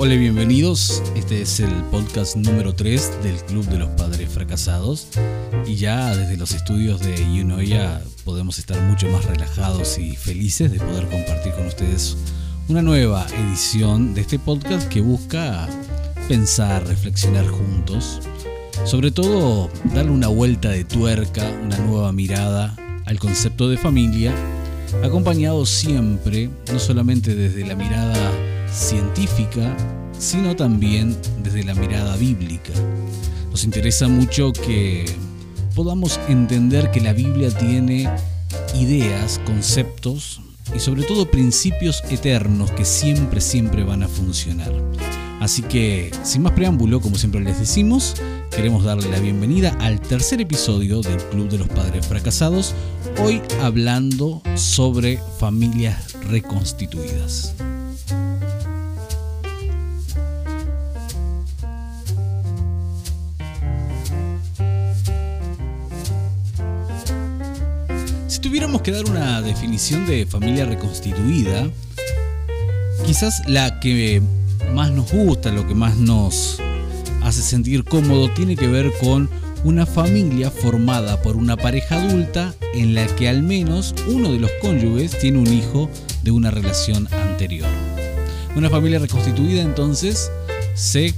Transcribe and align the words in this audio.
Hola, 0.00 0.14
bienvenidos. 0.14 1.02
Este 1.16 1.42
es 1.42 1.58
el 1.58 1.72
podcast 1.90 2.36
número 2.36 2.72
3 2.72 3.20
del 3.24 3.34
Club 3.46 3.66
de 3.66 3.80
los 3.80 3.88
Padres 3.88 4.30
Fracasados. 4.30 5.08
Y 5.66 5.74
ya 5.74 6.14
desde 6.14 6.36
los 6.36 6.52
estudios 6.52 7.00
de 7.00 7.20
Unoya 7.42 8.00
podemos 8.24 8.60
estar 8.60 8.80
mucho 8.82 9.08
más 9.08 9.24
relajados 9.24 9.98
y 9.98 10.14
felices 10.14 10.70
de 10.70 10.78
poder 10.78 11.08
compartir 11.08 11.52
con 11.52 11.66
ustedes 11.66 12.16
una 12.68 12.80
nueva 12.80 13.26
edición 13.40 14.14
de 14.14 14.20
este 14.20 14.38
podcast 14.38 14.88
que 14.88 15.00
busca 15.00 15.68
pensar, 16.28 16.86
reflexionar 16.86 17.48
juntos. 17.48 18.20
Sobre 18.84 19.10
todo, 19.10 19.68
darle 19.94 20.12
una 20.12 20.28
vuelta 20.28 20.70
de 20.70 20.84
tuerca, 20.84 21.50
una 21.64 21.76
nueva 21.78 22.12
mirada 22.12 22.76
al 23.04 23.18
concepto 23.18 23.68
de 23.68 23.76
familia, 23.76 24.32
acompañado 25.02 25.66
siempre, 25.66 26.50
no 26.72 26.78
solamente 26.78 27.34
desde 27.34 27.66
la 27.66 27.74
mirada 27.74 28.47
científica, 28.72 29.76
sino 30.18 30.56
también 30.56 31.16
desde 31.42 31.64
la 31.64 31.74
mirada 31.74 32.16
bíblica. 32.16 32.72
Nos 33.50 33.64
interesa 33.64 34.08
mucho 34.08 34.52
que 34.52 35.04
podamos 35.74 36.18
entender 36.28 36.90
que 36.90 37.00
la 37.00 37.12
Biblia 37.12 37.50
tiene 37.50 38.10
ideas, 38.74 39.40
conceptos 39.46 40.40
y 40.74 40.80
sobre 40.80 41.02
todo 41.02 41.30
principios 41.30 42.02
eternos 42.10 42.70
que 42.72 42.84
siempre, 42.84 43.40
siempre 43.40 43.84
van 43.84 44.02
a 44.02 44.08
funcionar. 44.08 44.72
Así 45.40 45.62
que, 45.62 46.10
sin 46.24 46.42
más 46.42 46.52
preámbulo, 46.52 47.00
como 47.00 47.16
siempre 47.16 47.40
les 47.40 47.60
decimos, 47.60 48.16
queremos 48.50 48.84
darle 48.84 49.08
la 49.08 49.20
bienvenida 49.20 49.76
al 49.80 50.00
tercer 50.00 50.40
episodio 50.40 51.00
del 51.00 51.18
Club 51.30 51.48
de 51.48 51.58
los 51.58 51.68
Padres 51.68 52.06
Fracasados, 52.06 52.74
hoy 53.22 53.40
hablando 53.62 54.42
sobre 54.56 55.20
familias 55.38 56.14
reconstituidas. 56.28 57.54
Si 68.38 68.42
tuviéramos 68.42 68.82
que 68.82 68.92
dar 68.92 69.04
una 69.06 69.42
definición 69.42 70.06
de 70.06 70.24
familia 70.24 70.64
reconstituida, 70.64 71.68
quizás 73.04 73.42
la 73.48 73.80
que 73.80 74.22
más 74.72 74.92
nos 74.92 75.10
gusta, 75.10 75.50
lo 75.50 75.66
que 75.66 75.74
más 75.74 75.96
nos 75.96 76.60
hace 77.24 77.42
sentir 77.42 77.82
cómodo, 77.82 78.30
tiene 78.30 78.54
que 78.54 78.68
ver 78.68 78.92
con 79.00 79.28
una 79.64 79.86
familia 79.86 80.52
formada 80.52 81.20
por 81.20 81.34
una 81.34 81.56
pareja 81.56 81.96
adulta 81.96 82.54
en 82.74 82.94
la 82.94 83.06
que 83.06 83.28
al 83.28 83.42
menos 83.42 83.92
uno 84.06 84.30
de 84.30 84.38
los 84.38 84.52
cónyuges 84.62 85.18
tiene 85.18 85.38
un 85.40 85.52
hijo 85.52 85.90
de 86.22 86.30
una 86.30 86.52
relación 86.52 87.08
anterior. 87.12 87.68
Una 88.54 88.70
familia 88.70 89.00
reconstituida 89.00 89.62
entonces 89.62 90.30
se 90.76 91.12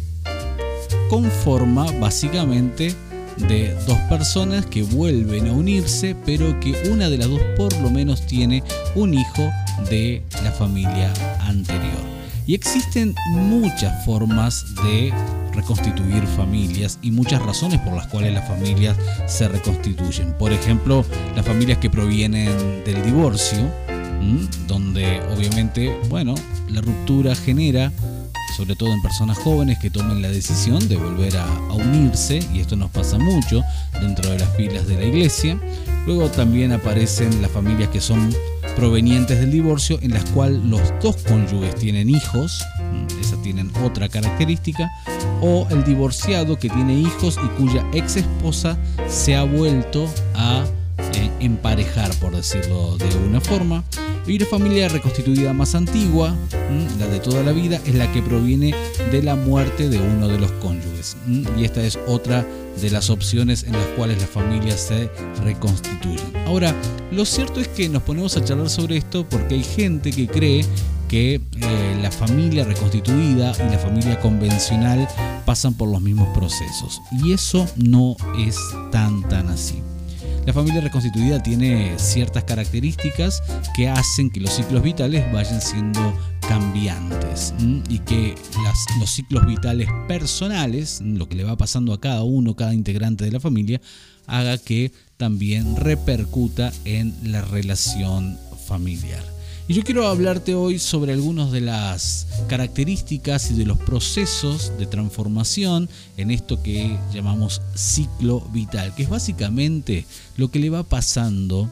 conforma 1.10 1.84
básicamente 2.00 2.94
de 3.36 3.74
dos 3.86 3.98
personas 4.08 4.66
que 4.66 4.82
vuelven 4.82 5.48
a 5.48 5.52
unirse, 5.52 6.16
pero 6.26 6.58
que 6.60 6.74
una 6.90 7.08
de 7.08 7.18
las 7.18 7.28
dos 7.28 7.40
por 7.56 7.74
lo 7.80 7.90
menos 7.90 8.26
tiene 8.26 8.62
un 8.94 9.14
hijo 9.14 9.50
de 9.88 10.22
la 10.42 10.52
familia 10.52 11.12
anterior. 11.40 12.10
Y 12.46 12.54
existen 12.54 13.14
muchas 13.34 14.04
formas 14.04 14.64
de 14.82 15.12
reconstituir 15.52 16.26
familias 16.36 16.98
y 17.02 17.10
muchas 17.10 17.42
razones 17.42 17.80
por 17.80 17.94
las 17.94 18.06
cuales 18.08 18.34
las 18.34 18.48
familias 18.48 18.96
se 19.26 19.48
reconstituyen. 19.48 20.32
Por 20.34 20.52
ejemplo, 20.52 21.04
las 21.36 21.46
familias 21.46 21.78
que 21.78 21.90
provienen 21.90 22.84
del 22.84 23.02
divorcio, 23.04 23.70
donde 24.66 25.20
obviamente, 25.34 25.96
bueno, 26.08 26.34
la 26.68 26.80
ruptura 26.80 27.34
genera 27.34 27.92
sobre 28.60 28.76
todo 28.76 28.92
en 28.92 29.00
personas 29.00 29.38
jóvenes 29.38 29.78
que 29.78 29.88
tomen 29.88 30.20
la 30.20 30.28
decisión 30.28 30.86
de 30.86 30.98
volver 30.98 31.34
a, 31.38 31.46
unirse, 31.72 32.46
y 32.52 32.60
esto 32.60 32.76
nos 32.76 32.90
pasa 32.90 33.16
mucho 33.16 33.62
dentro 34.02 34.30
de 34.30 34.38
las 34.38 34.54
filas 34.54 34.86
de 34.86 34.96
la 34.96 35.04
iglesia. 35.04 35.58
Luego 36.04 36.28
también 36.28 36.70
aparecen 36.70 37.40
las 37.40 37.50
familias 37.50 37.88
que 37.88 38.02
son 38.02 38.30
provenientes 38.76 39.40
del 39.40 39.50
divorcio, 39.50 39.98
en 40.02 40.10
las 40.10 40.26
cuales 40.26 40.62
los 40.62 40.82
dos 41.00 41.16
cónyuges 41.26 41.74
tienen 41.76 42.10
hijos, 42.10 42.62
mm, 42.92 43.20
esa 43.22 43.40
tienen 43.40 43.72
otra 43.82 44.10
característica, 44.10 44.90
o 45.40 45.66
el 45.70 45.82
divorciado 45.82 46.58
que 46.58 46.68
tiene 46.68 46.92
hijos 46.92 47.38
y 47.42 47.48
cuya 47.62 47.82
ex 47.94 48.16
esposa 48.16 48.76
se 49.08 49.36
ha 49.36 49.42
vuelto 49.42 50.06
a 50.34 50.66
eh, 51.14 51.30
emparejar, 51.40 52.14
por 52.16 52.36
decirlo 52.36 52.98
de 52.98 53.06
una 53.26 53.40
forma. 53.40 53.84
Y 54.30 54.36
una 54.36 54.46
familia 54.46 54.88
reconstituida 54.88 55.52
más 55.52 55.74
antigua, 55.74 56.32
la 57.00 57.06
de 57.08 57.18
toda 57.18 57.42
la 57.42 57.50
vida, 57.50 57.80
es 57.84 57.96
la 57.96 58.12
que 58.12 58.22
proviene 58.22 58.72
de 59.10 59.24
la 59.24 59.34
muerte 59.34 59.88
de 59.88 59.98
uno 59.98 60.28
de 60.28 60.38
los 60.38 60.52
cónyuges. 60.52 61.16
Y 61.58 61.64
esta 61.64 61.82
es 61.82 61.98
otra 62.06 62.46
de 62.80 62.90
las 62.90 63.10
opciones 63.10 63.64
en 63.64 63.72
las 63.72 63.86
cuales 63.96 64.20
las 64.20 64.30
familias 64.30 64.78
se 64.78 65.10
reconstituyen. 65.42 66.36
Ahora, 66.46 66.72
lo 67.10 67.24
cierto 67.24 67.58
es 67.58 67.66
que 67.66 67.88
nos 67.88 68.04
ponemos 68.04 68.36
a 68.36 68.44
charlar 68.44 68.70
sobre 68.70 68.98
esto 68.98 69.28
porque 69.28 69.56
hay 69.56 69.64
gente 69.64 70.12
que 70.12 70.28
cree 70.28 70.64
que 71.08 71.34
eh, 71.34 71.98
la 72.00 72.12
familia 72.12 72.64
reconstituida 72.64 73.52
y 73.58 73.72
la 73.72 73.78
familia 73.80 74.20
convencional 74.20 75.08
pasan 75.44 75.74
por 75.74 75.88
los 75.88 76.00
mismos 76.00 76.28
procesos. 76.38 77.02
Y 77.10 77.32
eso 77.32 77.68
no 77.74 78.14
es 78.38 78.56
tan 78.92 79.28
tan 79.28 79.48
así. 79.48 79.82
La 80.46 80.52
familia 80.54 80.80
reconstituida 80.80 81.42
tiene 81.42 81.98
ciertas 81.98 82.44
características 82.44 83.42
que 83.76 83.88
hacen 83.88 84.30
que 84.30 84.40
los 84.40 84.52
ciclos 84.52 84.82
vitales 84.82 85.30
vayan 85.32 85.60
siendo 85.60 86.00
cambiantes 86.48 87.54
y 87.88 87.98
que 88.00 88.34
los 88.98 89.10
ciclos 89.10 89.46
vitales 89.46 89.88
personales, 90.08 91.00
lo 91.02 91.28
que 91.28 91.36
le 91.36 91.44
va 91.44 91.56
pasando 91.56 91.92
a 91.92 92.00
cada 92.00 92.24
uno, 92.24 92.56
cada 92.56 92.74
integrante 92.74 93.24
de 93.24 93.32
la 93.32 93.40
familia, 93.40 93.80
haga 94.26 94.58
que 94.58 94.92
también 95.16 95.76
repercuta 95.76 96.72
en 96.84 97.14
la 97.30 97.42
relación 97.42 98.38
familiar. 98.66 99.39
Y 99.70 99.74
yo 99.74 99.84
quiero 99.84 100.08
hablarte 100.08 100.56
hoy 100.56 100.80
sobre 100.80 101.12
algunas 101.12 101.52
de 101.52 101.60
las 101.60 102.26
características 102.48 103.52
y 103.52 103.54
de 103.54 103.66
los 103.66 103.78
procesos 103.78 104.72
de 104.80 104.86
transformación 104.86 105.88
en 106.16 106.32
esto 106.32 106.60
que 106.60 106.98
llamamos 107.14 107.62
ciclo 107.76 108.40
vital, 108.52 108.92
que 108.96 109.04
es 109.04 109.08
básicamente 109.08 110.06
lo 110.36 110.50
que 110.50 110.58
le 110.58 110.70
va 110.70 110.82
pasando 110.82 111.70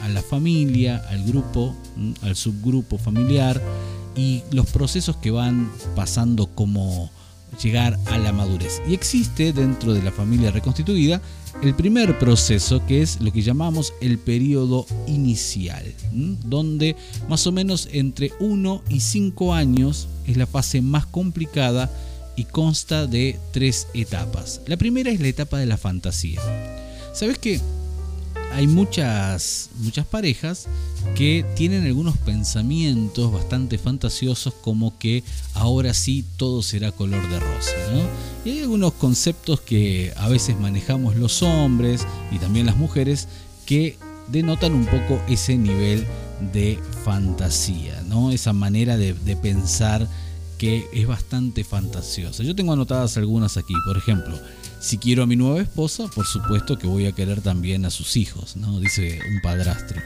a 0.00 0.08
la 0.10 0.22
familia, 0.22 1.04
al 1.10 1.24
grupo, 1.24 1.74
al 2.22 2.36
subgrupo 2.36 2.98
familiar 2.98 3.60
y 4.14 4.44
los 4.52 4.66
procesos 4.66 5.16
que 5.16 5.32
van 5.32 5.72
pasando 5.96 6.46
como 6.54 7.10
llegar 7.62 7.98
a 8.06 8.18
la 8.18 8.32
madurez. 8.32 8.80
Y 8.88 8.94
existe 8.94 9.52
dentro 9.52 9.92
de 9.92 10.02
la 10.02 10.10
familia 10.10 10.50
reconstituida 10.50 11.20
el 11.62 11.74
primer 11.74 12.18
proceso 12.18 12.84
que 12.86 13.02
es 13.02 13.20
lo 13.20 13.32
que 13.32 13.42
llamamos 13.42 13.92
el 14.00 14.18
periodo 14.18 14.86
inicial, 15.06 15.84
donde 16.12 16.96
más 17.28 17.46
o 17.46 17.52
menos 17.52 17.88
entre 17.92 18.32
1 18.40 18.82
y 18.88 19.00
5 19.00 19.54
años 19.54 20.08
es 20.26 20.36
la 20.36 20.46
fase 20.46 20.80
más 20.80 21.06
complicada 21.06 21.90
y 22.36 22.44
consta 22.44 23.06
de 23.06 23.38
tres 23.52 23.88
etapas. 23.92 24.62
La 24.66 24.76
primera 24.76 25.10
es 25.10 25.20
la 25.20 25.28
etapa 25.28 25.58
de 25.58 25.66
la 25.66 25.76
fantasía. 25.76 26.40
¿Sabes 27.12 27.38
qué? 27.38 27.60
Hay 28.52 28.66
muchas, 28.66 29.70
muchas 29.78 30.06
parejas 30.06 30.66
que 31.14 31.44
tienen 31.56 31.86
algunos 31.86 32.16
pensamientos 32.18 33.32
bastante 33.32 33.78
fantasiosos 33.78 34.54
como 34.54 34.98
que 34.98 35.22
ahora 35.54 35.94
sí 35.94 36.24
todo 36.36 36.62
será 36.62 36.92
color 36.92 37.28
de 37.28 37.40
rosa. 37.40 37.72
Y 38.44 38.50
hay 38.50 38.60
algunos 38.60 38.92
conceptos 38.94 39.60
que 39.60 40.12
a 40.16 40.28
veces 40.28 40.58
manejamos 40.58 41.16
los 41.16 41.42
hombres 41.42 42.06
y 42.32 42.38
también 42.38 42.66
las 42.66 42.76
mujeres 42.76 43.28
que 43.66 43.96
denotan 44.28 44.74
un 44.74 44.86
poco 44.86 45.20
ese 45.28 45.56
nivel 45.56 46.06
de 46.52 46.78
fantasía, 47.04 48.02
¿no? 48.06 48.30
esa 48.30 48.52
manera 48.52 48.96
de, 48.96 49.14
de 49.14 49.36
pensar 49.36 50.08
que 50.58 50.86
es 50.92 51.06
bastante 51.06 51.64
fantasiosa. 51.64 52.42
Yo 52.42 52.54
tengo 52.54 52.72
anotadas 52.72 53.16
algunas 53.16 53.56
aquí, 53.56 53.74
por 53.86 53.96
ejemplo, 53.96 54.38
si 54.80 54.98
quiero 54.98 55.22
a 55.22 55.26
mi 55.26 55.36
nueva 55.36 55.60
esposa, 55.60 56.08
por 56.14 56.26
supuesto 56.26 56.78
que 56.78 56.86
voy 56.86 57.06
a 57.06 57.12
querer 57.12 57.42
también 57.42 57.84
a 57.84 57.90
sus 57.90 58.16
hijos, 58.16 58.56
¿no? 58.56 58.80
Dice 58.80 59.20
un 59.30 59.40
padrastro. 59.42 60.00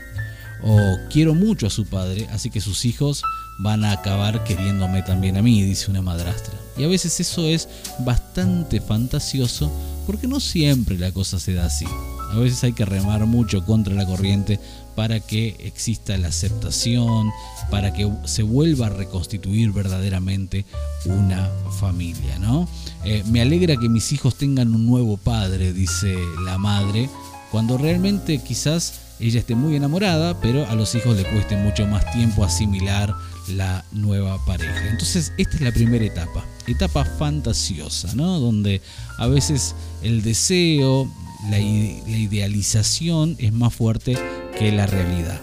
O 0.62 0.98
quiero 1.10 1.34
mucho 1.34 1.68
a 1.68 1.70
su 1.70 1.86
padre, 1.86 2.26
así 2.32 2.50
que 2.50 2.60
sus 2.60 2.84
hijos 2.84 3.22
van 3.58 3.84
a 3.84 3.92
acabar 3.92 4.42
queriéndome 4.44 5.02
también 5.02 5.36
a 5.36 5.42
mí, 5.42 5.62
dice 5.62 5.90
una 5.90 6.02
madrastra. 6.02 6.54
Y 6.76 6.84
a 6.84 6.88
veces 6.88 7.20
eso 7.20 7.46
es 7.46 7.68
bastante 8.00 8.80
fantasioso 8.80 9.72
porque 10.06 10.26
no 10.26 10.40
siempre 10.40 10.98
la 10.98 11.12
cosa 11.12 11.38
se 11.38 11.54
da 11.54 11.66
así. 11.66 11.86
A 12.34 12.38
veces 12.38 12.64
hay 12.64 12.72
que 12.72 12.84
remar 12.84 13.24
mucho 13.26 13.64
contra 13.64 13.94
la 13.94 14.06
corriente 14.06 14.58
para 14.96 15.20
que 15.20 15.56
exista 15.60 16.16
la 16.16 16.28
aceptación, 16.28 17.30
para 17.70 17.92
que 17.92 18.10
se 18.24 18.42
vuelva 18.42 18.86
a 18.86 18.90
reconstituir 18.90 19.72
verdaderamente 19.72 20.64
una 21.06 21.48
familia, 21.78 22.38
¿no? 22.38 22.68
Eh, 23.04 23.22
me 23.26 23.40
alegra 23.40 23.76
que 23.76 23.88
mis 23.88 24.12
hijos 24.12 24.36
tengan 24.36 24.74
un 24.74 24.86
nuevo 24.86 25.16
padre, 25.16 25.72
dice 25.72 26.16
la 26.44 26.58
madre, 26.58 27.08
cuando 27.50 27.78
realmente 27.78 28.38
quizás 28.38 29.00
ella 29.20 29.40
esté 29.40 29.54
muy 29.54 29.76
enamorada, 29.76 30.40
pero 30.40 30.68
a 30.68 30.74
los 30.74 30.94
hijos 30.94 31.16
le 31.16 31.24
cueste 31.24 31.56
mucho 31.56 31.86
más 31.86 32.10
tiempo 32.12 32.44
asimilar 32.44 33.14
la 33.48 33.84
nueva 33.92 34.44
pareja. 34.44 34.88
Entonces, 34.88 35.32
esta 35.38 35.56
es 35.56 35.62
la 35.62 35.72
primera 35.72 36.04
etapa, 36.04 36.44
etapa 36.66 37.04
fantasiosa, 37.04 38.12
¿no? 38.14 38.40
Donde 38.40 38.80
a 39.18 39.26
veces 39.28 39.74
el 40.02 40.22
deseo, 40.22 41.08
la, 41.50 41.58
idealización 41.58 43.36
es 43.38 43.52
más 43.52 43.74
fuerte 43.74 44.16
que 44.58 44.72
la 44.72 44.86
realidad. 44.86 45.40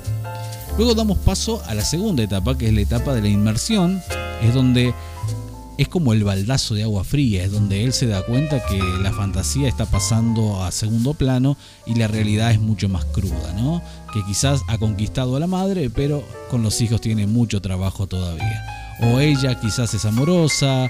Luego 0.77 0.95
damos 0.95 1.17
paso 1.19 1.61
a 1.67 1.75
la 1.75 1.83
segunda 1.83 2.23
etapa, 2.23 2.57
que 2.57 2.67
es 2.67 2.73
la 2.73 2.81
etapa 2.81 3.13
de 3.13 3.21
la 3.21 3.27
inmersión, 3.27 4.01
es 4.41 4.53
donde 4.53 4.93
es 5.77 5.87
como 5.87 6.13
el 6.13 6.23
baldazo 6.23 6.75
de 6.75 6.83
agua 6.83 7.03
fría, 7.03 7.43
es 7.43 7.51
donde 7.51 7.83
él 7.83 7.93
se 7.93 8.07
da 8.07 8.23
cuenta 8.23 8.63
que 8.65 8.77
la 9.01 9.11
fantasía 9.11 9.67
está 9.67 9.85
pasando 9.85 10.63
a 10.63 10.71
segundo 10.71 11.13
plano 11.13 11.57
y 11.85 11.95
la 11.95 12.07
realidad 12.07 12.51
es 12.51 12.59
mucho 12.59 12.87
más 12.87 13.05
cruda, 13.05 13.53
¿no? 13.53 13.81
Que 14.13 14.23
quizás 14.25 14.61
ha 14.67 14.77
conquistado 14.77 15.35
a 15.35 15.39
la 15.39 15.47
madre, 15.47 15.89
pero 15.89 16.23
con 16.49 16.61
los 16.61 16.79
hijos 16.81 17.01
tiene 17.01 17.27
mucho 17.27 17.61
trabajo 17.61 18.07
todavía. 18.07 18.63
O 19.01 19.19
ella 19.19 19.59
quizás 19.59 19.93
es 19.95 20.05
amorosa, 20.05 20.87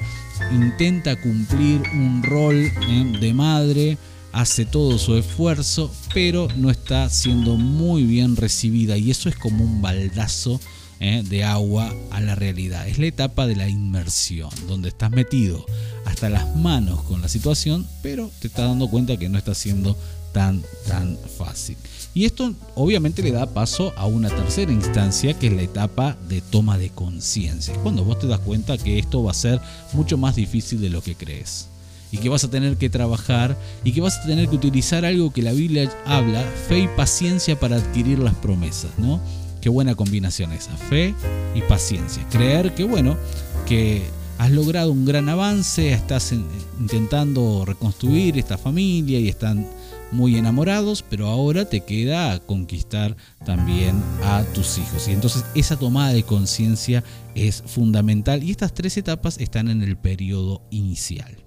intenta 0.52 1.16
cumplir 1.22 1.82
un 1.94 2.22
rol 2.24 2.56
¿eh? 2.56 3.18
de 3.20 3.34
madre, 3.34 3.98
hace 4.34 4.66
todo 4.66 4.98
su 4.98 5.16
esfuerzo, 5.18 5.92
pero 6.14 6.48
no 6.58 6.70
está 6.70 7.10
siendo 7.10 7.56
muy 7.56 8.04
bien 8.04 8.36
recibida 8.36 8.98
y 8.98 9.12
eso 9.12 9.30
es 9.30 9.36
como 9.36 9.64
un 9.64 9.82
baldazo 9.82 10.60
¿eh? 11.00 11.24
de 11.28 11.44
agua 11.44 11.94
a 12.12 12.22
la 12.22 12.36
realidad. 12.36 12.88
Es 12.88 12.98
la 12.98 13.08
etapa 13.08 13.48
de 13.48 13.56
la 13.56 13.68
inmersión, 13.68 14.50
donde 14.68 14.90
estás 14.90 15.12
metido 15.12 15.66
hasta 16.06 16.30
las 16.30 16.56
manos 16.56 17.04
con 17.04 17.22
la 17.22 17.28
situación, 17.28 17.88
pero 18.02 18.32
te 18.40 18.48
estás 18.48 18.68
dando 18.68 18.90
cuenta 18.90 19.18
que 19.18 19.30
no 19.30 19.38
está 19.38 19.54
siendo 19.54 19.98
tan, 20.32 20.64
tan 20.88 21.18
fácil. 21.38 21.78
Y 22.14 22.26
esto 22.26 22.54
obviamente 22.76 23.22
le 23.22 23.32
da 23.32 23.54
paso 23.54 23.94
a 23.96 24.06
una 24.06 24.30
tercera 24.30 24.72
instancia, 24.72 25.38
que 25.38 25.48
es 25.48 25.54
la 25.54 25.62
etapa 25.62 26.18
de 26.28 26.42
toma 26.42 26.78
de 26.78 26.90
conciencia. 26.90 27.74
Cuando 27.84 28.04
vos 28.04 28.20
te 28.20 28.28
das 28.28 28.40
cuenta 28.40 28.78
que 28.78 29.00
esto 29.00 29.24
va 29.24 29.32
a 29.32 29.36
ser 29.36 29.62
mucho 29.94 30.18
más 30.18 30.36
difícil 30.36 30.82
de 30.82 30.90
lo 30.90 31.02
que 31.02 31.16
crees. 31.16 31.68
Y 32.12 32.18
que 32.18 32.30
vas 32.30 32.44
a 32.44 32.50
tener 32.50 32.78
que 32.78 32.90
trabajar 32.90 33.58
y 33.84 33.94
que 33.94 34.02
vas 34.02 34.18
a 34.18 34.26
tener 34.26 34.50
que 34.50 34.56
utilizar 34.56 35.06
algo 35.06 35.32
que 35.32 35.42
la 35.42 35.54
Biblia 35.54 35.90
habla, 36.06 36.44
fe 36.68 36.80
y 36.80 36.88
paciencia 36.88 37.60
para 37.60 37.78
adquirir 37.78 38.20
las 38.20 38.36
promesas, 38.36 38.92
¿no? 38.98 39.22
Qué 39.62 39.70
buena 39.70 39.96
combinación 39.96 40.52
esa, 40.52 40.76
fe 40.76 41.14
y 41.56 41.62
paciencia. 41.62 42.28
Creer 42.30 42.74
que, 42.74 42.84
bueno, 42.84 43.16
que 43.66 44.02
has 44.38 44.52
logrado 44.52 44.92
un 44.92 45.06
gran 45.06 45.30
avance, 45.30 45.94
estás 45.94 46.34
intentando 46.80 47.64
reconstruir 47.64 48.40
esta 48.40 48.58
familia 48.58 49.20
y 49.20 49.30
están 49.30 49.68
muy 50.12 50.36
enamorados, 50.36 51.04
pero 51.08 51.28
ahora 51.28 51.66
te 51.66 51.82
queda 51.82 52.40
conquistar 52.40 53.16
también 53.46 54.02
a 54.24 54.44
tus 54.54 54.78
hijos. 54.78 55.08
Y 55.08 55.12
entonces 55.12 55.46
esa 55.56 55.78
tomada 55.78 56.12
de 56.12 56.24
conciencia 56.24 57.04
es 57.36 57.64
fundamental 57.66 58.44
y 58.44 58.52
estas 58.52 58.74
tres 58.74 58.98
etapas 58.98 59.38
están 59.40 59.70
en 59.70 59.82
el 59.82 59.96
periodo 59.96 60.62
inicial. 60.70 61.41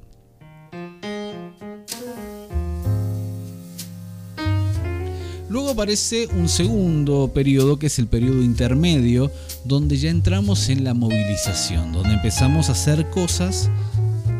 Luego 5.54 5.70
aparece 5.70 6.26
un 6.36 6.48
segundo 6.48 7.30
periodo 7.32 7.78
que 7.78 7.86
es 7.86 8.00
el 8.00 8.08
periodo 8.08 8.42
intermedio, 8.42 9.30
donde 9.62 9.96
ya 9.96 10.10
entramos 10.10 10.68
en 10.68 10.82
la 10.82 10.94
movilización, 10.94 11.92
donde 11.92 12.14
empezamos 12.14 12.68
a 12.68 12.72
hacer 12.72 13.08
cosas 13.10 13.70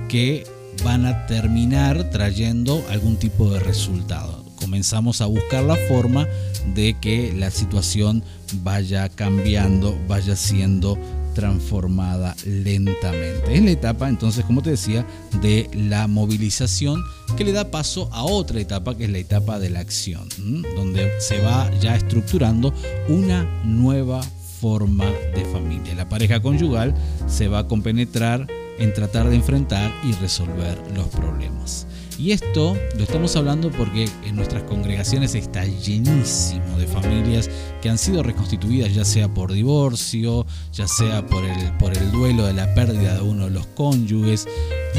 que 0.09 0.45
van 0.83 1.07
a 1.07 1.27
terminar 1.27 2.11
trayendo 2.11 2.85
algún 2.91 3.17
tipo 3.17 3.49
de 3.49 3.61
resultado. 3.61 4.45
Comenzamos 4.57 5.21
a 5.21 5.27
buscar 5.27 5.63
la 5.63 5.77
forma 5.87 6.27
de 6.75 6.97
que 7.01 7.33
la 7.33 7.53
situación 7.53 8.25
vaya 8.65 9.09
cambiando, 9.09 9.97
vaya 10.09 10.35
siendo 10.35 10.99
transformada 11.35 12.35
lentamente. 12.47 13.55
Es 13.55 13.63
la 13.63 13.71
etapa, 13.71 14.09
entonces, 14.09 14.45
como 14.45 14.63
te 14.63 14.71
decía, 14.71 15.07
de 15.43 15.69
la 15.75 16.07
movilización 16.07 17.03
que 17.37 17.45
le 17.45 17.53
da 17.53 17.71
paso 17.71 18.09
a 18.13 18.25
otra 18.25 18.61
etapa, 18.61 18.97
que 18.97 19.05
es 19.05 19.11
la 19.11 19.19
etapa 19.19 19.59
de 19.59 19.71
la 19.71 19.81
acción, 19.81 20.29
donde 20.77 21.11
se 21.21 21.41
va 21.43 21.71
ya 21.81 21.97
estructurando 21.97 22.73
una 23.09 23.45
nueva 23.65 24.23
forma 24.61 25.07
de 25.35 25.45
familia. 25.53 25.95
La 25.95 26.09
pareja 26.09 26.41
conyugal 26.41 26.95
se 27.27 27.49
va 27.49 27.61
a 27.61 27.69
compenetrar 27.69 28.47
en 28.79 28.93
tratar 28.93 29.29
de 29.29 29.37
enfrentar 29.37 29.93
y 30.05 30.13
resolver 30.13 30.81
los 30.97 31.09
problemas. 31.09 31.87
Y 32.19 32.31
esto 32.31 32.77
lo 32.97 33.03
estamos 33.03 33.35
hablando 33.35 33.71
porque 33.71 34.09
en 34.25 34.37
nuestras 34.37 34.63
congregaciones 34.65 35.35
está 35.35 35.65
llenísimo 35.65 36.79
de 36.79 36.87
familias 36.87 37.51
que 37.83 37.91
han 37.91 37.99
sido 37.99 38.23
reconstituidas 38.23 38.95
ya 38.95 39.05
sea 39.05 39.29
por 39.29 39.53
divorcio, 39.53 40.47
ya 40.73 40.87
sea 40.87 41.27
por 41.27 41.45
el, 41.45 42.13
duelo 42.13 42.47
de 42.47 42.53
la 42.53 42.73
pérdida 42.75 43.15
de 43.15 43.23
uno 43.23 43.47
de 43.47 43.51
los 43.51 43.67
cónyuges. 43.69 44.47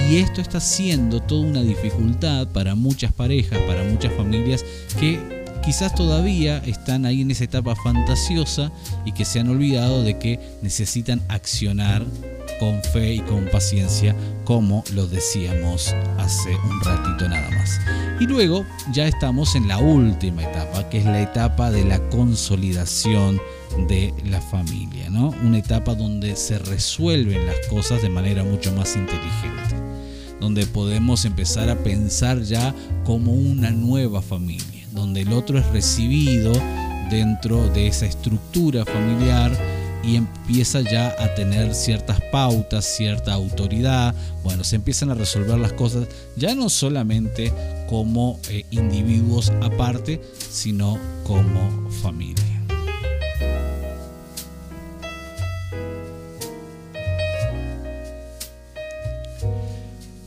Y 0.09 0.17
esto 0.17 0.41
está 0.41 0.59
siendo 0.59 1.21
toda 1.21 1.47
una 1.47 1.61
dificultad 1.61 2.47
para 2.49 2.75
muchas 2.75 3.13
parejas, 3.13 3.59
para 3.59 3.83
muchas 3.83 4.13
familias 4.13 4.65
que 4.99 5.19
quizás 5.63 5.95
todavía 5.95 6.57
están 6.65 7.05
ahí 7.05 7.21
en 7.21 7.31
esa 7.31 7.45
etapa 7.45 7.75
fantasiosa 7.75 8.71
y 9.05 9.13
que 9.13 9.25
se 9.25 9.39
han 9.39 9.49
olvidado 9.49 10.03
de 10.03 10.19
que 10.19 10.39
necesitan 10.61 11.21
accionar 11.29 12.05
con 12.59 12.81
fe 12.83 13.15
y 13.15 13.19
con 13.19 13.45
paciencia, 13.45 14.15
como 14.43 14.83
lo 14.93 15.07
decíamos 15.07 15.93
hace 16.17 16.55
un 16.55 16.81
ratito 16.81 17.27
nada 17.27 17.49
más. 17.51 17.79
Y 18.19 18.25
luego 18.25 18.65
ya 18.91 19.07
estamos 19.07 19.55
en 19.55 19.67
la 19.67 19.77
última 19.77 20.43
etapa, 20.43 20.89
que 20.89 20.99
es 20.99 21.05
la 21.05 21.21
etapa 21.21 21.71
de 21.71 21.83
la 21.85 21.99
consolidación 22.09 23.41
de 23.87 24.13
la 24.25 24.39
familia, 24.39 25.09
¿no? 25.09 25.33
Una 25.43 25.57
etapa 25.57 25.95
donde 25.95 26.35
se 26.35 26.57
resuelven 26.59 27.45
las 27.45 27.67
cosas 27.67 28.01
de 28.01 28.09
manera 28.09 28.43
mucho 28.43 28.71
más 28.71 28.95
inteligente, 28.95 29.75
donde 30.39 30.65
podemos 30.65 31.25
empezar 31.25 31.69
a 31.69 31.75
pensar 31.75 32.41
ya 32.41 32.73
como 33.03 33.33
una 33.33 33.71
nueva 33.71 34.21
familia, 34.21 34.87
donde 34.91 35.21
el 35.21 35.33
otro 35.33 35.59
es 35.59 35.65
recibido 35.67 36.53
dentro 37.09 37.67
de 37.69 37.87
esa 37.87 38.05
estructura 38.05 38.85
familiar 38.85 39.51
y 40.05 40.17
empieza 40.17 40.81
ya 40.81 41.15
a 41.19 41.33
tener 41.33 41.73
ciertas 41.73 42.21
pautas, 42.31 42.85
cierta 42.85 43.33
autoridad. 43.33 44.13
Bueno, 44.43 44.63
se 44.63 44.75
empiezan 44.75 45.09
a 45.09 45.15
resolver 45.15 45.57
las 45.57 45.73
cosas 45.73 46.07
ya 46.35 46.53
no 46.53 46.69
solamente 46.69 47.51
como 47.89 48.39
eh, 48.49 48.65
individuos 48.71 49.51
aparte, 49.61 50.21
sino 50.49 50.99
como 51.23 51.89
familia. 52.01 52.43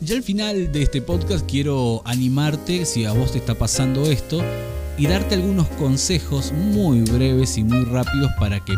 Ya 0.01 0.17
al 0.17 0.23
final 0.23 0.73
de 0.73 0.83
este 0.83 1.03
podcast 1.03 1.45
quiero 1.47 2.01
animarte, 2.07 2.87
si 2.87 3.05
a 3.05 3.13
vos 3.13 3.33
te 3.33 3.39
está 3.39 3.55
pasando 3.55 4.11
esto, 4.11 4.43
y 4.97 5.07
darte 5.07 5.35
algunos 5.35 5.69
consejos 5.69 6.53
muy 6.53 7.03
breves 7.03 7.59
y 7.59 7.63
muy 7.63 7.85
rápidos 7.85 8.31
para 8.41 8.59
que 8.65 8.73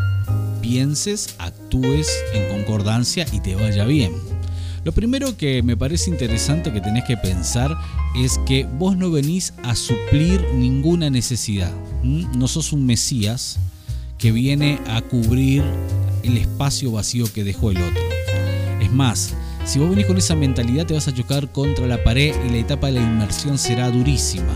pienses, 0.61 1.35
actúes 1.39 2.09
en 2.33 2.49
concordancia 2.49 3.27
y 3.33 3.41
te 3.41 3.55
vaya 3.55 3.85
bien. 3.85 4.13
Lo 4.83 4.93
primero 4.93 5.37
que 5.37 5.63
me 5.63 5.77
parece 5.77 6.11
interesante 6.11 6.73
que 6.73 6.81
tenés 6.81 7.05
que 7.05 7.17
pensar 7.17 7.77
es 8.17 8.39
que 8.47 8.67
vos 8.79 8.97
no 8.97 9.11
venís 9.11 9.53
a 9.63 9.75
suplir 9.75 10.43
ninguna 10.55 11.11
necesidad. 11.11 11.73
No 12.03 12.49
sos 12.49 12.73
un 12.73 12.87
Mesías 12.87 13.59
que 14.17 14.33
viene 14.33 14.79
a 14.89 15.03
cubrir 15.03 15.63
el 16.23 16.39
espacio 16.39 16.93
vacío 16.93 17.31
que 17.33 17.45
dejó 17.45 17.71
el 17.71 17.79
otro. 17.79 18.03
Es 18.81 18.91
más, 18.91 19.35
si 19.67 19.79
vos 19.79 19.91
venís 19.91 20.07
con 20.07 20.17
esa 20.17 20.35
mentalidad 20.35 20.87
te 20.87 20.95
vas 20.95 21.09
a 21.09 21.15
chocar 21.15 21.53
contra 21.53 21.87
la 21.87 22.03
pared 22.03 22.35
y 22.47 22.51
la 22.51 22.59
etapa 22.59 22.87
de 22.87 22.95
la 22.95 23.03
inmersión 23.03 23.59
será 23.59 23.91
durísima. 23.91 24.55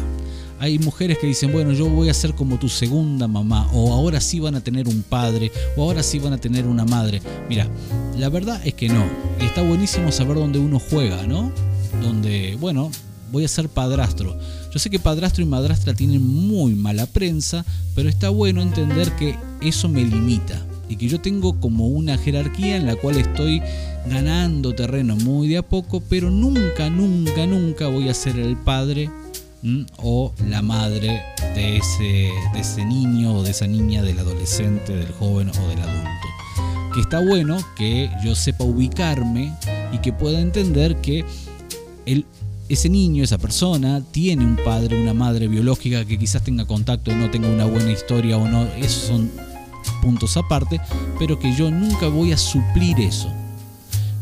Hay 0.64 0.78
mujeres 0.78 1.18
que 1.18 1.26
dicen, 1.26 1.52
bueno, 1.52 1.72
yo 1.72 1.90
voy 1.90 2.08
a 2.08 2.14
ser 2.14 2.32
como 2.32 2.58
tu 2.58 2.70
segunda 2.70 3.28
mamá, 3.28 3.68
o 3.74 3.92
ahora 3.92 4.18
sí 4.18 4.40
van 4.40 4.54
a 4.54 4.62
tener 4.62 4.88
un 4.88 5.02
padre, 5.02 5.52
o 5.76 5.82
ahora 5.82 6.02
sí 6.02 6.18
van 6.18 6.32
a 6.32 6.38
tener 6.38 6.66
una 6.66 6.86
madre. 6.86 7.20
Mira, 7.50 7.68
la 8.16 8.30
verdad 8.30 8.58
es 8.64 8.72
que 8.72 8.88
no. 8.88 9.04
Está 9.40 9.60
buenísimo 9.60 10.10
saber 10.10 10.38
dónde 10.38 10.58
uno 10.58 10.78
juega, 10.78 11.26
¿no? 11.26 11.52
Donde, 12.00 12.56
bueno, 12.58 12.90
voy 13.30 13.44
a 13.44 13.48
ser 13.48 13.68
padrastro. 13.68 14.38
Yo 14.72 14.78
sé 14.78 14.88
que 14.88 14.98
padrastro 14.98 15.44
y 15.44 15.46
madrastra 15.46 15.92
tienen 15.92 16.26
muy 16.26 16.74
mala 16.74 17.04
prensa, 17.04 17.62
pero 17.94 18.08
está 18.08 18.30
bueno 18.30 18.62
entender 18.62 19.12
que 19.16 19.36
eso 19.60 19.90
me 19.90 20.02
limita 20.02 20.64
y 20.88 20.96
que 20.96 21.08
yo 21.08 21.20
tengo 21.20 21.60
como 21.60 21.88
una 21.88 22.16
jerarquía 22.16 22.76
en 22.76 22.86
la 22.86 22.96
cual 22.96 23.18
estoy 23.18 23.60
ganando 24.08 24.74
terreno 24.74 25.14
muy 25.16 25.46
de 25.46 25.58
a 25.58 25.62
poco, 25.62 26.00
pero 26.00 26.30
nunca, 26.30 26.88
nunca, 26.88 27.46
nunca 27.46 27.88
voy 27.88 28.08
a 28.08 28.14
ser 28.14 28.38
el 28.38 28.56
padre 28.56 29.10
o 29.96 30.32
la 30.46 30.62
madre 30.62 31.22
de 31.54 31.78
ese, 31.78 32.30
de 32.52 32.60
ese 32.60 32.84
niño 32.84 33.34
o 33.34 33.42
de 33.42 33.50
esa 33.50 33.66
niña, 33.66 34.02
del 34.02 34.18
adolescente, 34.18 34.94
del 34.94 35.12
joven 35.12 35.48
o 35.50 35.68
del 35.68 35.80
adulto. 35.80 36.28
Que 36.94 37.00
está 37.00 37.20
bueno 37.20 37.58
que 37.76 38.10
yo 38.24 38.34
sepa 38.34 38.64
ubicarme 38.64 39.52
y 39.92 39.98
que 39.98 40.12
pueda 40.12 40.40
entender 40.40 40.96
que 41.00 41.24
el, 42.06 42.26
ese 42.68 42.88
niño, 42.88 43.24
esa 43.24 43.38
persona, 43.38 44.02
tiene 44.12 44.44
un 44.44 44.56
padre, 44.56 45.00
una 45.00 45.14
madre 45.14 45.48
biológica 45.48 46.04
que 46.04 46.18
quizás 46.18 46.42
tenga 46.42 46.66
contacto, 46.66 47.14
no 47.14 47.30
tenga 47.30 47.48
una 47.48 47.64
buena 47.64 47.90
historia 47.90 48.36
o 48.36 48.46
no. 48.46 48.64
Esos 48.76 49.04
son 49.04 49.30
puntos 50.02 50.36
aparte, 50.36 50.80
pero 51.18 51.38
que 51.38 51.54
yo 51.54 51.70
nunca 51.70 52.08
voy 52.08 52.32
a 52.32 52.36
suplir 52.36 53.00
eso 53.00 53.32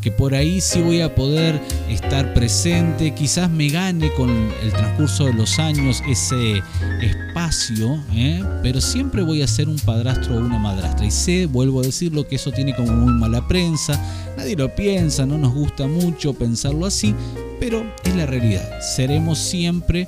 que 0.03 0.11
por 0.11 0.35
ahí 0.35 0.59
sí 0.59 0.81
voy 0.81 0.99
a 0.99 1.15
poder 1.15 1.61
estar 1.89 2.33
presente, 2.33 3.13
quizás 3.15 3.49
me 3.49 3.69
gane 3.69 4.11
con 4.13 4.29
el 4.61 4.71
transcurso 4.71 5.25
de 5.25 5.33
los 5.33 5.59
años 5.59 6.03
ese 6.09 6.61
espacio, 7.01 8.03
¿eh? 8.13 8.43
pero 8.61 8.81
siempre 8.81 9.23
voy 9.23 9.41
a 9.41 9.47
ser 9.47 9.69
un 9.69 9.77
padrastro 9.77 10.35
o 10.35 10.39
una 10.39 10.59
madrastra. 10.59 11.05
Y 11.05 11.11
sé, 11.11 11.45
vuelvo 11.45 11.79
a 11.79 11.83
decirlo, 11.83 12.27
que 12.27 12.35
eso 12.35 12.51
tiene 12.51 12.75
como 12.75 12.91
muy 12.91 13.13
mala 13.13 13.47
prensa, 13.47 13.97
nadie 14.35 14.57
lo 14.57 14.75
piensa, 14.75 15.25
no 15.25 15.37
nos 15.37 15.53
gusta 15.53 15.87
mucho 15.87 16.33
pensarlo 16.33 16.85
así, 16.85 17.15
pero 17.61 17.85
es 18.03 18.13
la 18.13 18.25
realidad. 18.25 18.81
Seremos 18.81 19.39
siempre 19.39 20.05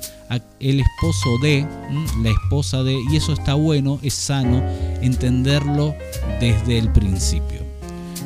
el 0.60 0.80
esposo 0.80 1.38
de, 1.42 1.66
la 2.22 2.30
esposa 2.30 2.82
de, 2.82 2.98
y 3.10 3.16
eso 3.16 3.32
está 3.32 3.54
bueno, 3.54 3.98
es 4.02 4.12
sano 4.12 4.62
entenderlo 5.00 5.94
desde 6.38 6.76
el 6.76 6.92
principio. 6.92 7.65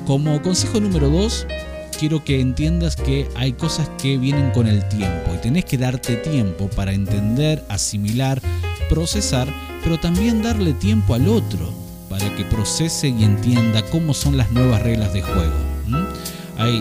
Como 0.06 0.40
consejo 0.42 0.80
número 0.80 1.09
dos, 1.09 1.47
quiero 1.99 2.25
que 2.25 2.40
entiendas 2.40 2.97
que 2.97 3.28
hay 3.37 3.52
cosas 3.52 3.88
que 4.00 4.18
vienen 4.18 4.50
con 4.52 4.66
el 4.66 4.88
tiempo 4.88 5.35
y 5.35 5.38
tenés 5.38 5.64
que 5.64 5.78
darte 5.78 6.16
tiempo 6.16 6.68
para 6.70 6.92
entender, 6.92 7.64
asimilar, 7.68 8.40
procesar, 8.88 9.49
pero 9.85 9.99
también 10.00 10.42
darle 10.42 10.73
tiempo 10.73 11.14
al 11.14 11.28
otro 11.28 11.73
para 12.09 12.35
que 12.35 12.44
procese 12.44 13.09
y 13.09 13.23
entienda 13.23 13.82
cómo 13.90 14.14
son 14.14 14.37
las 14.37 14.50
nuevas 14.50 14.82
reglas 14.82 15.12
de 15.12 15.23
juego. 15.23 15.54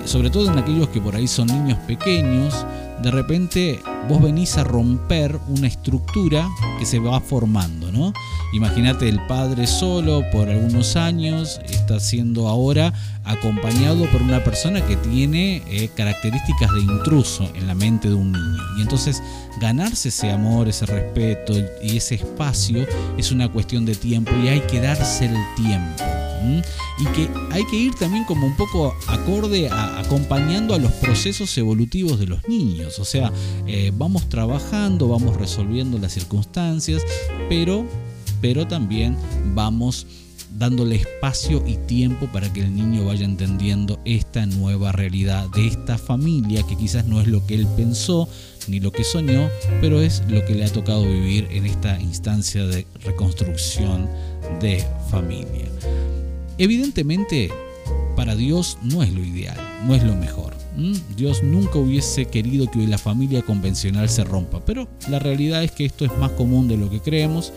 Sobre 0.05 0.29
todo 0.29 0.51
en 0.51 0.59
aquellos 0.59 0.89
que 0.89 0.99
por 0.99 1.15
ahí 1.15 1.27
son 1.27 1.47
niños 1.47 1.77
pequeños, 1.87 2.65
de 3.01 3.11
repente 3.11 3.79
vos 4.09 4.21
venís 4.21 4.57
a 4.57 4.63
romper 4.63 5.39
una 5.47 5.67
estructura 5.67 6.49
que 6.79 6.85
se 6.85 6.99
va 6.99 7.19
formando, 7.21 7.91
¿no? 7.91 8.13
Imagínate 8.53 9.07
el 9.07 9.25
padre 9.27 9.67
solo 9.67 10.23
por 10.31 10.49
algunos 10.49 10.95
años, 10.95 11.61
está 11.69 11.99
siendo 11.99 12.47
ahora 12.47 12.93
acompañado 13.23 14.05
por 14.11 14.21
una 14.21 14.43
persona 14.43 14.85
que 14.85 14.97
tiene 14.97 15.63
eh, 15.67 15.89
características 15.95 16.73
de 16.73 16.81
intruso 16.81 17.49
en 17.53 17.67
la 17.67 17.75
mente 17.75 18.09
de 18.09 18.15
un 18.15 18.31
niño. 18.31 18.63
Y 18.77 18.81
entonces 18.81 19.21
ganarse 19.61 20.09
ese 20.09 20.31
amor, 20.31 20.67
ese 20.67 20.85
respeto 20.85 21.53
y 21.81 21.97
ese 21.97 22.15
espacio 22.15 22.85
es 23.17 23.31
una 23.31 23.49
cuestión 23.49 23.85
de 23.85 23.95
tiempo 23.95 24.31
y 24.43 24.47
hay 24.47 24.61
que 24.61 24.81
darse 24.81 25.25
el 25.25 25.37
tiempo 25.55 26.18
y 26.99 27.05
que 27.15 27.29
hay 27.51 27.65
que 27.65 27.75
ir 27.75 27.95
también 27.95 28.23
como 28.25 28.47
un 28.47 28.55
poco 28.55 28.95
acorde 29.07 29.69
acompañando 29.69 30.73
a 30.73 30.77
los 30.77 30.91
procesos 30.93 31.57
evolutivos 31.57 32.19
de 32.19 32.27
los 32.27 32.47
niños. 32.47 32.99
O 32.99 33.05
sea, 33.05 33.31
eh, 33.67 33.91
vamos 33.93 34.29
trabajando, 34.29 35.07
vamos 35.07 35.37
resolviendo 35.37 35.97
las 35.97 36.13
circunstancias, 36.13 37.03
pero, 37.47 37.85
pero 38.41 38.67
también 38.67 39.17
vamos 39.53 40.05
dándole 40.57 40.95
espacio 40.95 41.63
y 41.65 41.77
tiempo 41.77 42.27
para 42.27 42.51
que 42.51 42.61
el 42.61 42.75
niño 42.75 43.05
vaya 43.05 43.25
entendiendo 43.25 43.99
esta 44.05 44.45
nueva 44.45 44.91
realidad 44.91 45.47
de 45.49 45.67
esta 45.67 45.97
familia 45.97 46.63
que 46.63 46.75
quizás 46.75 47.05
no 47.05 47.21
es 47.21 47.27
lo 47.27 47.45
que 47.45 47.55
él 47.55 47.67
pensó 47.77 48.27
ni 48.67 48.79
lo 48.79 48.91
que 48.91 49.03
soñó, 49.03 49.49
pero 49.81 50.01
es 50.01 50.23
lo 50.27 50.43
que 50.45 50.55
le 50.55 50.65
ha 50.65 50.71
tocado 50.71 51.03
vivir 51.03 51.47
en 51.51 51.65
esta 51.65 51.99
instancia 51.99 52.65
de 52.65 52.85
reconstrucción 53.03 54.09
de 54.59 54.85
familia. 55.09 55.69
Evidentemente, 56.59 57.49
para 58.17 58.35
Dios 58.35 58.77
no 58.83 59.01
es 59.01 59.13
lo 59.13 59.23
ideal, 59.23 59.57
no 59.87 59.95
es 59.95 60.03
lo 60.03 60.15
mejor. 60.15 60.53
Dios 61.15 61.41
nunca 61.41 61.79
hubiese 61.79 62.25
querido 62.25 62.69
que 62.69 62.85
la 62.85 62.97
familia 62.97 63.41
convencional 63.41 64.09
se 64.09 64.23
rompa, 64.23 64.63
pero 64.65 64.87
la 65.09 65.19
realidad 65.19 65.63
es 65.63 65.71
que 65.71 65.85
esto 65.85 66.05
es 66.05 66.17
más 66.17 66.31
común 66.31 66.67
de 66.67 66.77
lo 66.77 66.89
que 66.89 66.99
creemos. 67.01 67.53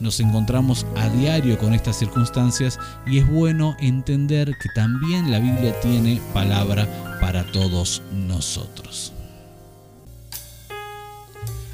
Nos 0.00 0.20
encontramos 0.20 0.86
a 0.96 1.10
diario 1.10 1.58
con 1.58 1.74
estas 1.74 1.98
circunstancias 1.98 2.78
y 3.06 3.18
es 3.18 3.28
bueno 3.28 3.76
entender 3.78 4.54
que 4.60 4.68
también 4.74 5.30
la 5.30 5.38
Biblia 5.38 5.78
tiene 5.80 6.20
palabra 6.32 7.18
para 7.20 7.44
todos 7.52 8.02
nosotros. 8.12 9.12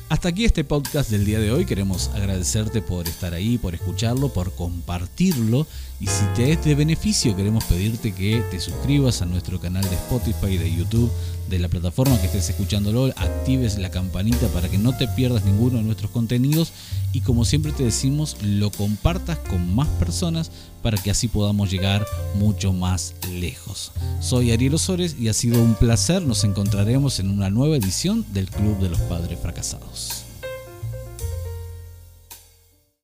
Hasta 0.09 0.29
aquí 0.29 0.45
este 0.45 0.63
podcast 0.63 1.11
del 1.11 1.25
día 1.25 1.41
de 1.41 1.51
hoy. 1.51 1.65
Queremos 1.65 2.11
agradecerte 2.15 2.81
por 2.81 3.09
estar 3.09 3.35
ahí, 3.35 3.59
por 3.59 3.75
escucharlo, 3.75 4.33
por 4.33 4.55
compartirlo. 4.55 5.67
Y 5.99 6.07
si 6.07 6.25
te 6.37 6.53
es 6.53 6.65
de 6.65 6.77
beneficio, 6.77 7.35
queremos 7.35 7.65
pedirte 7.65 8.15
que 8.15 8.41
te 8.49 8.61
suscribas 8.61 9.21
a 9.21 9.27
nuestro 9.27 9.59
canal 9.59 9.83
de 9.83 9.97
Spotify, 9.97 10.59
de 10.59 10.73
YouTube, 10.73 11.11
de 11.49 11.59
la 11.59 11.67
plataforma 11.67 12.21
que 12.21 12.27
estés 12.27 12.51
escuchándolo, 12.51 13.07
actives 13.17 13.79
la 13.79 13.91
campanita 13.91 14.47
para 14.49 14.69
que 14.69 14.79
no 14.79 14.97
te 14.97 15.09
pierdas 15.09 15.45
ninguno 15.45 15.79
de 15.79 15.85
nuestros 15.85 16.13
contenidos 16.13 16.73
y 17.13 17.21
como 17.23 17.45
siempre 17.45 17.73
te 17.73 17.83
decimos, 17.83 18.37
lo 18.43 18.71
compartas 18.71 19.39
con 19.39 19.75
más 19.75 19.89
personas 19.89 20.51
para 20.87 21.03
que 21.03 21.11
así 21.11 21.27
podamos 21.27 21.69
llegar 21.69 22.07
mucho 22.37 22.73
más 22.73 23.17
lejos. 23.33 23.91
Soy 24.21 24.53
Ariel 24.53 24.75
Osores 24.75 25.17
y 25.19 25.27
ha 25.27 25.33
sido 25.33 25.61
un 25.61 25.75
placer, 25.75 26.23
nos 26.23 26.45
encontraremos 26.45 27.19
en 27.19 27.29
una 27.29 27.51
nueva 27.51 27.75
edición 27.75 28.25
del 28.33 28.49
Club 28.49 28.79
de 28.79 28.91
los 28.91 29.01
Padres 29.01 29.37
Fracasados. 29.41 30.26